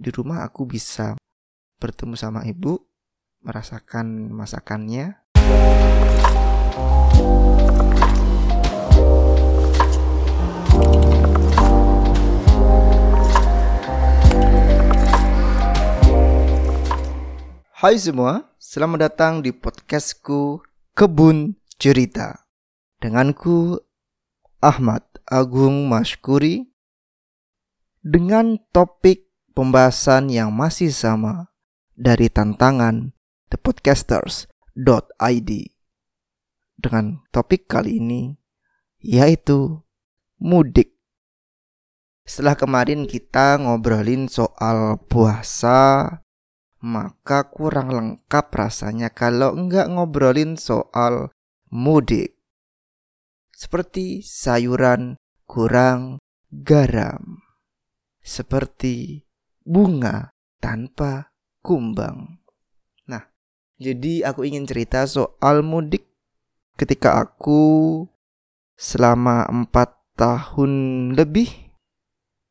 di 0.00 0.08
rumah 0.08 0.48
aku 0.48 0.64
bisa 0.64 1.20
bertemu 1.76 2.16
sama 2.16 2.40
ibu, 2.48 2.80
merasakan 3.44 4.32
masakannya. 4.32 5.20
Hai 17.76 17.96
semua, 18.00 18.56
selamat 18.56 18.98
datang 19.04 19.44
di 19.44 19.52
podcastku 19.52 20.64
Kebun 20.96 21.60
Cerita. 21.76 22.48
Denganku 23.04 23.76
Ahmad 24.64 25.04
Agung 25.28 25.92
Maskuri 25.92 26.72
dengan 28.00 28.56
topik 28.72 29.29
pembahasan 29.60 30.32
yang 30.32 30.56
masih 30.56 30.88
sama 30.88 31.52
dari 31.92 32.32
tantangan 32.32 33.12
thepodcasters.id. 33.52 35.50
Dengan 36.80 37.20
topik 37.28 37.68
kali 37.68 38.00
ini 38.00 38.40
yaitu 39.04 39.84
mudik. 40.40 40.96
Setelah 42.24 42.56
kemarin 42.56 43.04
kita 43.04 43.60
ngobrolin 43.60 44.32
soal 44.32 44.96
puasa, 44.96 46.08
maka 46.80 47.52
kurang 47.52 47.92
lengkap 47.92 48.46
rasanya 48.48 49.12
kalau 49.12 49.52
enggak 49.52 49.92
ngobrolin 49.92 50.56
soal 50.56 51.36
mudik. 51.68 52.40
Seperti 53.52 54.24
sayuran 54.24 55.20
kurang 55.44 56.16
garam. 56.48 57.44
Seperti 58.24 59.28
bunga 59.64 60.32
tanpa 60.60 61.32
kumbang. 61.60 62.40
Nah, 63.08 63.28
jadi 63.80 64.28
aku 64.28 64.44
ingin 64.44 64.68
cerita 64.68 65.04
soal 65.06 65.64
mudik 65.64 66.08
ketika 66.76 67.20
aku 67.20 68.04
selama 68.80 69.44
empat 69.48 70.00
tahun 70.16 70.72
lebih 71.12 71.52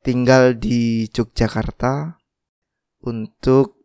tinggal 0.05 0.55
di 0.57 1.09
Yogyakarta 1.09 2.17
untuk 3.03 3.77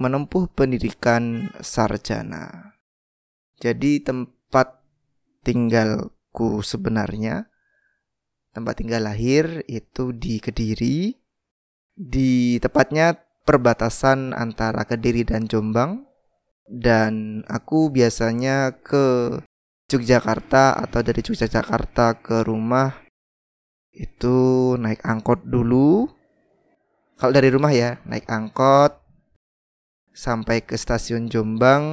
menempuh 0.00 0.48
pendidikan 0.56 1.52
sarjana. 1.60 2.74
Jadi 3.60 4.00
tempat 4.00 4.80
tinggalku 5.44 6.64
sebenarnya 6.64 7.44
tempat 8.56 8.80
tinggal 8.80 9.04
lahir 9.04 9.62
itu 9.68 10.16
di 10.16 10.40
Kediri 10.40 11.19
di 12.00 12.56
tepatnya 12.56 13.20
perbatasan 13.44 14.32
antara 14.32 14.88
Kediri 14.88 15.28
dan 15.28 15.44
Jombang 15.44 16.08
dan 16.64 17.44
aku 17.44 17.92
biasanya 17.92 18.72
ke 18.80 19.36
Yogyakarta 19.92 20.80
atau 20.80 21.04
dari 21.04 21.20
Yogyakarta 21.20 22.24
ke 22.24 22.40
rumah 22.40 23.04
itu 23.92 24.72
naik 24.80 25.04
angkot 25.04 25.44
dulu 25.44 26.08
kalau 27.20 27.36
dari 27.36 27.52
rumah 27.52 27.68
ya 27.68 28.00
naik 28.08 28.24
angkot 28.32 28.96
sampai 30.16 30.64
ke 30.64 30.80
stasiun 30.80 31.28
Jombang 31.28 31.84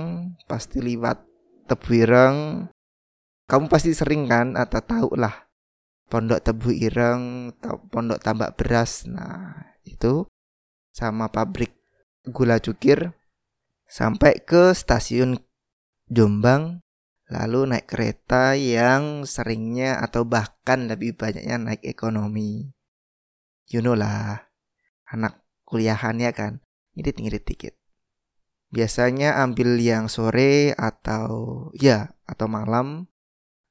pasti 0.47 0.79
lewat 0.79 1.27
Tebu 1.67 1.89
Ireng. 1.99 2.37
Kamu 3.47 3.71
pasti 3.71 3.95
sering 3.95 4.27
kan 4.27 4.55
atau 4.59 4.79
tahu 4.83 5.09
lah 5.15 5.47
Pondok 6.07 6.39
Tebu 6.39 6.71
Ireng, 6.71 7.51
Pondok 7.91 8.23
Tambak 8.23 8.55
Beras. 8.55 9.03
Nah, 9.07 9.75
itu 9.87 10.27
sama 10.91 11.31
pabrik 11.31 11.71
gula 12.27 12.59
cukir 12.59 13.15
sampai 13.87 14.43
ke 14.43 14.75
stasiun 14.75 15.39
Jombang 16.07 16.79
lalu 17.27 17.67
naik 17.67 17.91
kereta 17.91 18.55
yang 18.55 19.27
seringnya 19.27 19.99
atau 19.99 20.23
bahkan 20.23 20.87
lebih 20.87 21.19
banyaknya 21.19 21.59
naik 21.59 21.83
ekonomi. 21.83 22.71
You 23.67 23.83
know 23.83 23.99
lah, 23.99 24.47
anak 25.11 25.43
kuliahannya 25.67 26.31
kan, 26.31 26.63
ngirit-ngirit 26.95 27.43
dikit. 27.43 27.75
Biasanya 28.71 29.43
ambil 29.43 29.75
yang 29.79 30.07
sore 30.07 30.71
atau 30.75 31.67
ya 31.75 32.15
atau 32.23 32.47
malam 32.47 33.11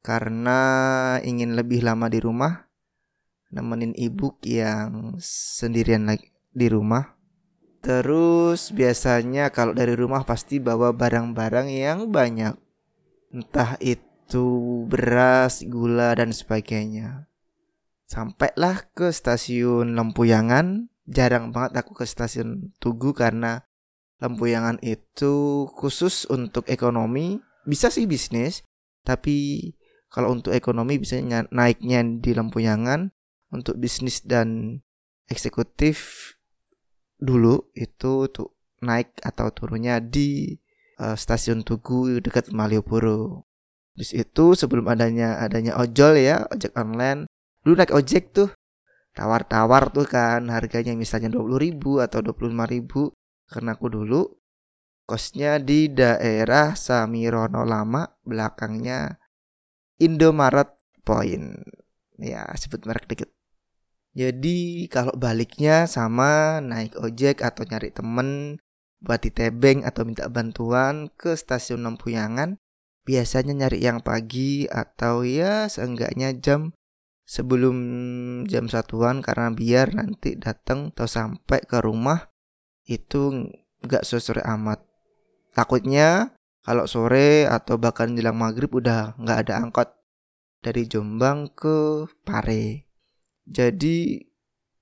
karena 0.05 0.60
ingin 1.25 1.56
lebih 1.56 1.81
lama 1.81 2.12
di 2.12 2.21
rumah 2.21 2.66
nemenin 3.50 3.94
ibu 3.94 4.34
yang 4.42 5.16
sendirian 5.22 6.06
lagi 6.08 6.32
di 6.50 6.66
rumah. 6.70 7.16
Terus 7.84 8.74
biasanya 8.74 9.54
kalau 9.54 9.70
dari 9.70 9.94
rumah 9.94 10.26
pasti 10.26 10.58
bawa 10.58 10.90
barang-barang 10.90 11.70
yang 11.70 12.10
banyak. 12.10 12.58
Entah 13.30 13.78
itu 13.78 14.46
beras, 14.90 15.62
gula 15.62 16.16
dan 16.18 16.34
sebagainya. 16.34 17.30
Sampailah 18.06 18.90
ke 18.90 19.14
stasiun 19.14 19.94
Lempuyangan. 19.94 20.90
Jarang 21.06 21.54
banget 21.54 21.86
aku 21.86 22.02
ke 22.02 22.06
stasiun 22.06 22.74
Tugu 22.82 23.14
karena 23.14 23.62
Lempuyangan 24.18 24.80
itu 24.80 25.68
khusus 25.76 26.24
untuk 26.32 26.64
ekonomi, 26.72 27.36
bisa 27.68 27.92
sih 27.92 28.08
bisnis, 28.08 28.64
tapi 29.04 29.70
kalau 30.08 30.32
untuk 30.32 30.56
ekonomi 30.56 30.96
bisa 30.96 31.20
naiknya 31.52 32.00
di 32.00 32.32
Lempuyangan, 32.32 33.12
untuk 33.56 33.81
bisnis 33.81 34.21
dan 34.22 34.81
eksekutif 35.27 36.33
dulu 37.17 37.72
itu 37.72 38.28
tuh 38.28 38.53
naik 38.84 39.17
atau 39.25 39.49
turunnya 39.50 39.99
di 40.05 40.55
uh, 41.00 41.17
stasiun 41.17 41.65
Tugu 41.65 42.21
dekat 42.21 42.53
Malioboro. 42.53 43.49
Terus 43.97 44.12
itu 44.12 44.53
sebelum 44.53 44.93
adanya 44.93 45.41
adanya 45.41 45.81
ojol 45.81 46.21
ya, 46.21 46.44
ojek 46.53 46.77
online, 46.77 47.25
dulu 47.65 47.81
naik 47.81 47.97
ojek 47.97 48.37
tuh 48.37 48.53
tawar-tawar 49.17 49.88
tuh 49.88 50.05
kan 50.05 50.44
harganya 50.53 50.93
misalnya 50.93 51.33
20.000 51.33 51.81
atau 52.05 52.21
25.000 52.21 53.17
karena 53.49 53.71
aku 53.73 53.87
dulu 53.88 54.21
kosnya 55.09 55.56
di 55.62 55.88
daerah 55.88 56.77
Samirono 56.77 57.65
Lama, 57.65 58.05
belakangnya 58.27 59.17
Indomaret 60.03 60.77
Point. 61.06 61.62
Ya, 62.19 62.44
sebut 62.59 62.84
merek 62.84 63.06
dikit. 63.09 63.35
Jadi 64.16 64.88
kalau 64.88 65.12
baliknya 65.12 65.84
sama 65.84 66.65
naik 66.65 66.97
ojek 66.97 67.44
atau 67.44 67.69
nyari 67.69 67.93
temen 67.93 68.56
buat 69.04 69.21
ditebeng 69.21 69.84
atau 69.84 70.09
minta 70.09 70.25
bantuan 70.32 71.12
ke 71.21 71.37
stasiun 71.37 71.84
Lempuyangan, 71.84 72.56
biasanya 73.05 73.53
nyari 73.53 73.84
yang 73.84 74.00
pagi 74.00 74.65
atau 74.72 75.21
ya 75.21 75.69
seenggaknya 75.69 76.32
jam 76.41 76.72
sebelum 77.28 77.76
jam 78.49 78.72
satuan 78.72 79.21
karena 79.21 79.53
biar 79.53 79.93
nanti 79.93 80.41
datang 80.41 80.97
atau 80.97 81.05
sampai 81.05 81.60
ke 81.69 81.84
rumah 81.84 82.32
itu 82.88 83.53
nggak 83.84 84.00
sore 84.00 84.41
amat. 84.49 84.81
Takutnya 85.53 86.32
kalau 86.65 86.88
sore 86.88 87.44
atau 87.44 87.76
bahkan 87.76 88.16
jelang 88.16 88.41
maghrib 88.41 88.72
udah 88.72 89.12
nggak 89.21 89.38
ada 89.44 89.60
angkot 89.60 89.93
dari 90.65 90.88
Jombang 90.88 91.53
ke 91.53 92.09
Pare. 92.25 92.85
Jadi 93.46 94.26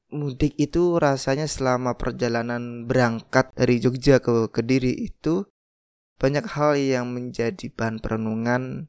mudik 0.08 0.56
itu 0.56 0.96
rasanya 0.96 1.44
selama 1.44 2.00
perjalanan 2.00 2.88
berangkat 2.88 3.52
dari 3.52 3.76
Jogja 3.78 4.18
ke 4.24 4.48
Kediri 4.48 4.92
itu 5.04 5.44
banyak 6.16 6.46
hal 6.56 6.78
yang 6.78 7.12
menjadi 7.12 7.68
bahan 7.68 8.00
perenungan 8.00 8.88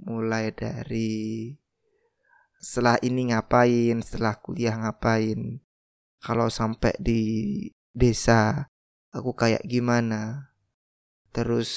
mulai 0.00 0.54
dari 0.54 1.52
setelah 2.60 3.00
ini 3.00 3.32
ngapain, 3.32 4.00
setelah 4.04 4.36
kuliah 4.40 4.76
ngapain. 4.76 5.60
Kalau 6.20 6.52
sampai 6.52 6.92
di 7.00 7.22
desa 7.90 8.68
aku 9.10 9.34
kayak 9.34 9.66
gimana 9.66 10.52
terus 11.30 11.70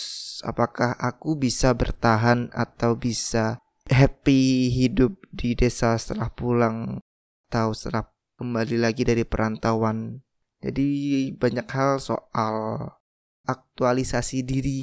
apakah 0.45 0.97
aku 0.97 1.37
bisa 1.37 1.73
bertahan 1.73 2.49
atau 2.53 2.97
bisa 2.97 3.61
happy 3.89 4.69
hidup 4.73 5.13
di 5.29 5.53
desa 5.53 5.97
setelah 5.97 6.29
pulang 6.33 7.01
atau 7.53 7.69
setelah 7.69 8.09
kembali 8.41 8.81
lagi 8.81 9.05
dari 9.05 9.21
perantauan. 9.21 10.25
Jadi 10.57 11.29
banyak 11.37 11.69
hal 11.69 12.01
soal 12.01 12.81
aktualisasi 13.45 14.41
diri 14.41 14.81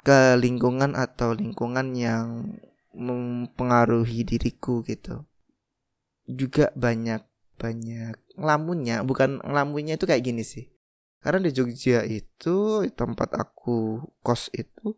ke 0.00 0.40
lingkungan 0.40 0.96
atau 0.96 1.36
lingkungan 1.36 1.92
yang 1.92 2.56
mempengaruhi 2.96 4.24
diriku 4.24 4.80
gitu. 4.88 5.28
Juga 6.24 6.72
banyak 6.72 7.20
banyak 7.60 8.16
ngelamunnya 8.40 9.04
bukan 9.04 9.44
ngelamunnya 9.44 10.00
itu 10.00 10.08
kayak 10.08 10.24
gini 10.24 10.40
sih. 10.40 10.72
Karena 11.20 11.44
di 11.44 11.52
Jogja 11.52 12.08
itu 12.08 12.88
tempat 12.96 13.36
aku 13.36 14.00
kos 14.24 14.48
itu 14.56 14.96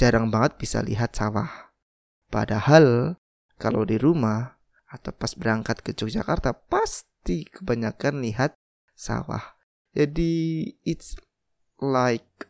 jarang 0.00 0.32
banget 0.32 0.56
bisa 0.56 0.80
lihat 0.80 1.12
sawah. 1.12 1.76
Padahal 2.32 3.20
kalau 3.60 3.84
di 3.84 4.00
rumah 4.00 4.57
atau 4.88 5.12
pas 5.12 5.32
berangkat 5.36 5.84
ke 5.84 5.92
Yogyakarta 5.92 6.56
pasti 6.68 7.44
kebanyakan 7.44 8.24
lihat 8.24 8.56
sawah 8.96 9.56
Jadi 9.92 10.64
it's 10.84 11.16
like 11.80 12.48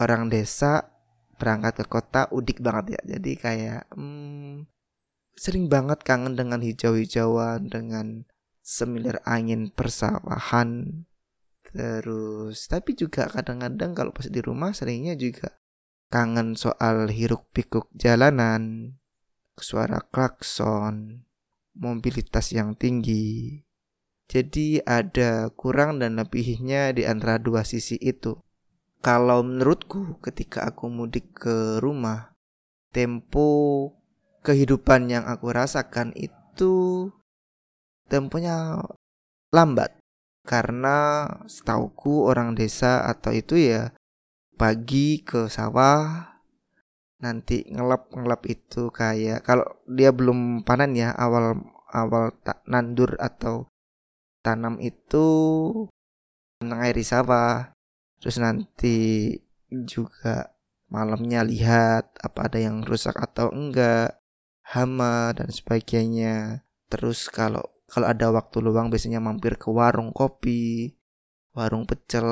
orang 0.00 0.28
desa 0.28 0.88
berangkat 1.36 1.82
ke 1.82 1.86
kota 1.88 2.30
udik 2.30 2.62
banget 2.64 2.98
ya. 2.98 3.16
Jadi 3.16 3.32
kayak 3.36 3.82
hmm, 3.92 4.68
sering 5.34 5.66
banget 5.66 6.06
kangen 6.06 6.38
dengan 6.38 6.62
hijau-hijauan, 6.62 7.68
dengan 7.68 8.28
semilir 8.62 9.18
angin 9.26 9.68
persawahan. 9.74 11.04
Terus 11.74 12.70
tapi 12.70 12.94
juga 12.94 13.26
kadang-kadang 13.26 13.92
kalau 13.98 14.14
pas 14.14 14.30
di 14.30 14.38
rumah 14.38 14.70
seringnya 14.70 15.18
juga 15.18 15.58
kangen 16.14 16.54
soal 16.54 17.10
hiruk 17.10 17.50
pikuk 17.50 17.90
jalanan, 17.98 18.94
suara 19.58 19.98
klakson, 19.98 21.26
mobilitas 21.74 22.54
yang 22.54 22.78
tinggi. 22.78 23.60
Jadi 24.24 24.80
ada 24.82 25.52
kurang 25.52 26.00
dan 26.00 26.16
lebihnya 26.16 26.96
di 26.96 27.04
antara 27.04 27.36
dua 27.36 27.62
sisi 27.62 28.00
itu. 28.00 28.40
Kalau 29.04 29.44
menurutku 29.44 30.16
ketika 30.24 30.64
aku 30.64 30.88
mudik 30.88 31.36
ke 31.36 31.76
rumah, 31.76 32.32
tempo 32.88 33.92
kehidupan 34.40 35.12
yang 35.12 35.28
aku 35.28 35.52
rasakan 35.52 36.16
itu 36.16 37.12
temponya 38.08 38.80
lambat. 39.52 40.00
Karena 40.44 41.24
setauku 41.48 42.28
orang 42.28 42.52
desa 42.56 43.04
atau 43.08 43.32
itu 43.32 43.56
ya 43.56 43.92
pagi 44.60 45.24
ke 45.24 45.48
sawah 45.48 46.33
nanti 47.24 47.64
ngelap 47.72 48.12
ngelap 48.12 48.42
itu 48.44 48.92
kayak 48.92 49.40
kalau 49.48 49.64
dia 49.88 50.12
belum 50.12 50.60
panen 50.68 50.92
ya 50.92 51.16
awal 51.16 51.56
awal 51.88 52.36
tak 52.44 52.60
nandur 52.68 53.16
atau 53.16 53.64
tanam 54.44 54.76
itu 54.84 55.26
mengairi 56.60 57.00
sawah. 57.00 57.72
Terus 58.20 58.36
nanti 58.40 58.96
juga 59.72 60.52
malamnya 60.92 61.40
lihat 61.44 62.12
apa 62.20 62.52
ada 62.52 62.58
yang 62.60 62.84
rusak 62.84 63.16
atau 63.16 63.48
enggak 63.48 64.20
hama 64.64 65.32
dan 65.32 65.48
sebagainya. 65.48 66.64
Terus 66.92 67.32
kalau 67.32 67.64
kalau 67.88 68.06
ada 68.10 68.28
waktu 68.32 68.60
luang 68.60 68.92
biasanya 68.92 69.20
mampir 69.24 69.56
ke 69.56 69.68
warung 69.72 70.12
kopi 70.12 70.92
warung 71.54 71.86
pecel 71.86 72.26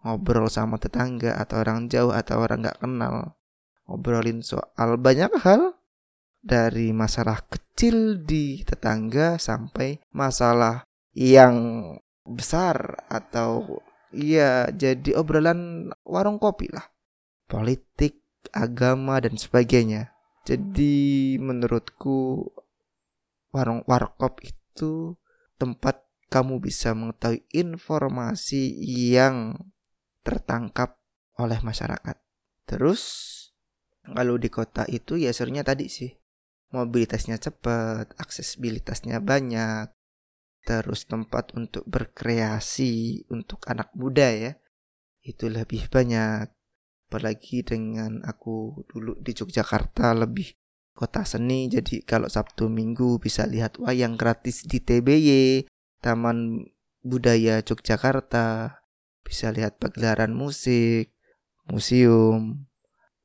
ngobrol 0.00 0.48
sama 0.48 0.80
tetangga 0.80 1.36
atau 1.36 1.60
orang 1.60 1.86
jauh 1.92 2.12
atau 2.12 2.40
orang 2.40 2.64
nggak 2.64 2.80
kenal 2.80 3.36
ngobrolin 3.88 4.40
soal 4.40 4.96
banyak 4.96 5.32
hal 5.44 5.76
dari 6.44 6.92
masalah 6.92 7.40
kecil 7.48 8.20
di 8.24 8.60
tetangga 8.64 9.40
sampai 9.40 10.00
masalah 10.12 10.84
yang 11.16 11.82
besar 12.24 13.04
atau 13.08 13.80
ya 14.12 14.68
jadi 14.72 15.16
obrolan 15.16 15.92
warung 16.04 16.40
kopi 16.40 16.68
lah 16.72 16.84
politik 17.48 18.20
agama 18.52 19.20
dan 19.20 19.36
sebagainya 19.36 20.12
jadi 20.44 20.96
menurutku 21.40 22.52
warung 23.54 23.80
warkop 23.88 24.44
itu 24.44 25.16
tempat 25.56 26.04
kamu 26.28 26.58
bisa 26.58 26.92
mengetahui 26.92 27.46
informasi 27.54 28.74
yang 29.14 29.54
tertangkap 30.26 30.98
oleh 31.38 31.62
masyarakat. 31.62 32.18
Terus 32.66 33.02
kalau 34.12 34.36
di 34.36 34.52
kota 34.52 34.84
itu 34.84 35.16
ya 35.16 35.32
serunya 35.32 35.64
tadi 35.64 35.88
sih 35.88 36.12
mobilitasnya 36.74 37.38
cepat, 37.38 38.18
aksesibilitasnya 38.18 39.22
banyak, 39.22 39.94
terus 40.66 41.06
tempat 41.06 41.54
untuk 41.54 41.86
berkreasi 41.86 43.24
untuk 43.30 43.62
anak 43.70 43.94
muda 43.94 44.28
ya 44.34 44.52
itu 45.22 45.46
lebih 45.46 45.86
banyak. 45.88 46.50
Apalagi 47.08 47.62
dengan 47.62 48.26
aku 48.26 48.82
dulu 48.90 49.14
di 49.22 49.30
Yogyakarta 49.30 50.18
lebih 50.18 50.50
kota 50.98 51.22
seni 51.22 51.70
jadi 51.70 52.02
kalau 52.02 52.26
Sabtu 52.26 52.66
Minggu 52.66 53.22
bisa 53.22 53.46
lihat 53.46 53.78
wayang 53.78 54.18
gratis 54.18 54.66
di 54.66 54.82
TBY 54.82 55.62
Taman 56.02 56.66
Budaya 57.06 57.62
Yogyakarta 57.62 58.78
bisa 59.22 59.54
lihat 59.54 59.78
pagelaran 59.78 60.34
musik, 60.34 61.14
museum, 61.70 62.66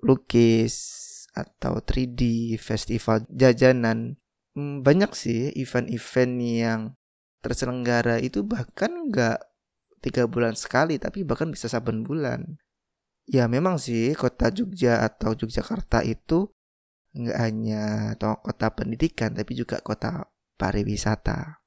lukis, 0.04 1.10
atau 1.34 1.80
3D, 1.80 2.56
festival 2.58 3.26
jajanan. 3.30 4.18
Hmm, 4.58 4.82
banyak 4.82 5.12
sih 5.14 5.54
event-event 5.56 6.34
yang 6.42 6.82
terselenggara 7.40 8.20
itu 8.20 8.44
bahkan 8.44 9.08
nggak 9.08 9.40
tiga 10.04 10.26
bulan 10.26 10.58
sekali, 10.58 10.98
tapi 10.98 11.24
bahkan 11.24 11.52
bisa 11.54 11.72
saben 11.72 12.04
bulan. 12.04 12.60
Ya 13.30 13.46
memang 13.46 13.78
sih 13.78 14.18
kota 14.18 14.50
Jogja 14.50 15.06
atau 15.06 15.38
Yogyakarta 15.38 16.02
itu 16.02 16.50
nggak 17.14 17.38
hanya 17.38 17.84
kota 18.18 18.74
pendidikan, 18.74 19.38
tapi 19.38 19.54
juga 19.54 19.80
kota 19.86 20.28
pariwisata. 20.58 21.62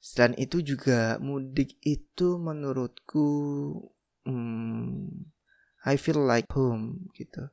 Selain 0.00 0.32
itu 0.40 0.64
juga 0.64 1.20
mudik 1.20 1.76
itu 1.84 2.40
menurutku 2.40 3.28
hmm, 4.24 5.28
I 5.84 5.96
feel 5.96 6.20
like 6.20 6.50
home 6.52 7.08
gitu. 7.16 7.48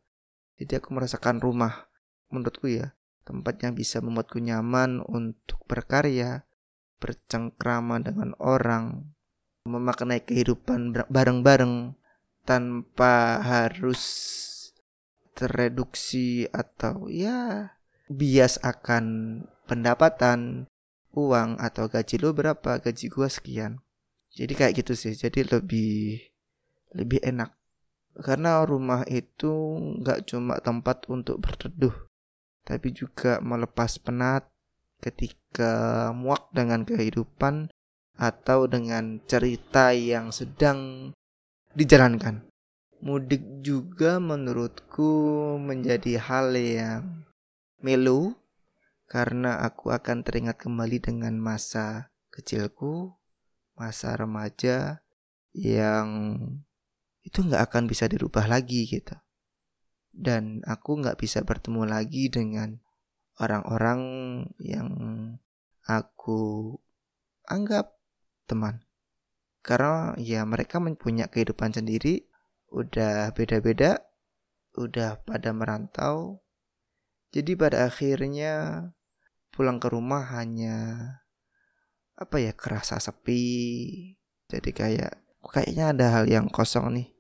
Jadi 0.58 0.82
aku 0.82 0.92
merasakan 0.92 1.40
rumah 1.40 1.88
menurutku 2.28 2.68
ya. 2.68 2.98
Tempat 3.28 3.60
yang 3.64 3.76
bisa 3.76 4.00
membuatku 4.00 4.40
nyaman 4.40 5.04
untuk 5.04 5.60
berkarya, 5.68 6.48
bercengkrama 7.04 8.00
dengan 8.00 8.32
orang, 8.40 9.12
memaknai 9.68 10.24
kehidupan 10.24 10.96
bareng-bareng 11.12 12.00
tanpa 12.48 13.44
harus 13.44 14.02
tereduksi 15.36 16.48
atau 16.50 17.12
ya 17.12 17.76
bias 18.08 18.58
akan 18.64 19.06
pendapatan 19.68 20.66
uang 21.12 21.60
atau 21.60 21.92
gaji 21.92 22.16
lo 22.24 22.32
berapa 22.32 22.80
gaji 22.80 23.06
gua 23.12 23.28
sekian. 23.28 23.84
Jadi 24.32 24.54
kayak 24.56 24.74
gitu 24.80 24.96
sih. 24.96 25.14
Jadi 25.14 25.44
lebih 25.44 26.24
lebih 26.96 27.20
enak 27.22 27.57
karena 28.22 28.66
rumah 28.66 29.06
itu 29.06 29.78
nggak 30.02 30.30
cuma 30.30 30.58
tempat 30.62 31.06
untuk 31.10 31.38
berteduh 31.42 31.94
tapi 32.68 32.92
juga 32.92 33.40
melepas 33.40 33.96
penat 34.02 34.52
ketika 35.00 36.10
muak 36.12 36.52
dengan 36.52 36.84
kehidupan 36.84 37.72
atau 38.18 38.66
dengan 38.68 39.22
cerita 39.24 39.94
yang 39.94 40.34
sedang 40.34 41.14
dijalankan. 41.78 42.44
Mudik 42.98 43.62
juga 43.62 44.18
menurutku 44.18 45.56
menjadi 45.62 46.18
hal 46.18 46.58
yang 46.58 47.30
melu 47.80 48.34
karena 49.06 49.62
aku 49.64 49.94
akan 49.94 50.26
teringat 50.26 50.58
kembali 50.58 50.98
dengan 50.98 51.38
masa 51.38 52.10
kecilku, 52.34 53.14
masa 53.78 54.18
remaja 54.18 55.06
yang 55.54 56.42
itu 57.28 57.44
nggak 57.44 57.68
akan 57.68 57.84
bisa 57.92 58.08
dirubah 58.08 58.48
lagi 58.48 58.88
gitu. 58.88 59.14
Dan 60.08 60.64
aku 60.64 61.04
nggak 61.04 61.20
bisa 61.20 61.44
bertemu 61.44 61.84
lagi 61.84 62.32
dengan 62.32 62.80
orang-orang 63.44 64.02
yang 64.64 64.90
aku 65.84 66.74
anggap 67.52 68.00
teman. 68.48 68.88
Karena 69.60 70.16
ya 70.16 70.48
mereka 70.48 70.80
mempunyai 70.80 71.28
kehidupan 71.28 71.76
sendiri, 71.76 72.24
udah 72.72 73.36
beda-beda, 73.36 74.00
udah 74.80 75.20
pada 75.28 75.52
merantau. 75.52 76.40
Jadi 77.36 77.60
pada 77.60 77.92
akhirnya 77.92 78.88
pulang 79.52 79.84
ke 79.84 79.92
rumah 79.92 80.24
hanya 80.32 80.78
apa 82.18 82.42
ya 82.42 82.54
kerasa 82.54 82.98
sepi 82.98 83.46
jadi 84.50 84.70
kayak 84.74 85.14
kayaknya 85.54 85.86
ada 85.94 86.06
hal 86.18 86.26
yang 86.26 86.50
kosong 86.50 86.94
nih 86.98 87.17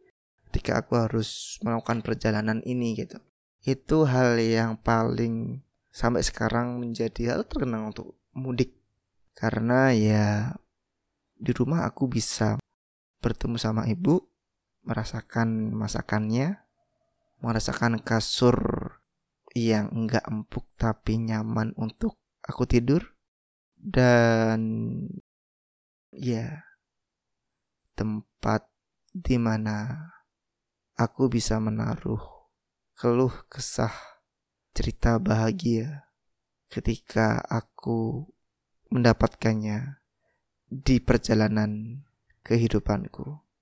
ketika 0.57 0.81
aku 0.81 0.97
harus 0.97 1.61
melakukan 1.61 2.01
perjalanan 2.01 2.65
ini 2.65 2.97
gitu. 2.97 3.21
Itu 3.61 4.09
hal 4.09 4.41
yang 4.41 4.81
paling 4.81 5.61
sampai 5.93 6.25
sekarang 6.25 6.81
menjadi 6.81 7.37
hal 7.37 7.45
terkenang 7.45 7.93
untuk 7.93 8.17
mudik. 8.33 8.73
Karena 9.37 9.93
ya 9.93 10.57
di 11.37 11.53
rumah 11.53 11.85
aku 11.85 12.09
bisa 12.09 12.57
bertemu 13.21 13.61
sama 13.61 13.85
ibu 13.85 14.17
merasakan 14.81 15.77
masakannya 15.77 16.57
merasakan 17.37 18.01
kasur 18.01 18.57
yang 19.53 19.93
enggak 19.93 20.25
empuk 20.25 20.65
tapi 20.73 21.21
nyaman 21.21 21.77
untuk 21.77 22.17
aku 22.41 22.65
tidur. 22.65 23.13
Dan 23.77 24.57
ya 26.09 26.65
tempat 27.93 28.65
di 29.13 29.37
mana 29.37 30.16
aku 30.97 31.29
bisa 31.29 31.61
menaruh 31.61 32.19
keluh 32.97 33.31
kesah 33.45 33.93
cerita 34.73 35.21
bahagia 35.21 36.09
ketika 36.73 37.37
aku 37.45 38.25
mendapatkannya 38.89 40.01
di 40.67 40.97
perjalanan 40.99 42.01
kehidupanku. 42.41 43.46